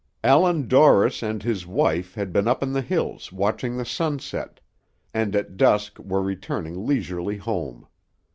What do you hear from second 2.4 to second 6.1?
up in the hills watching the sunset, and at dusk